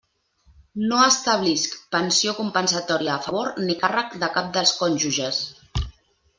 No 0.91 1.01
establisc 1.07 1.75
pensió 1.97 2.33
compensatòria 2.39 3.13
a 3.19 3.21
favor 3.29 3.53
ni 3.67 3.79
càrrec 3.85 4.19
de 4.25 4.33
cap 4.39 4.51
dels 4.59 4.77
cònjuges. 4.83 5.47